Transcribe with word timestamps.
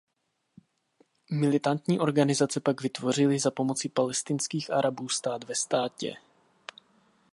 Militantní 1.31 1.99
organizace 1.99 2.59
pak 2.59 2.81
vytvořily 2.81 3.39
za 3.39 3.51
pomoci 3.51 3.89
palestinských 3.89 4.73
Arabů 4.73 5.09
stát 5.09 5.43
ve 5.43 5.55
státě. 5.55 6.17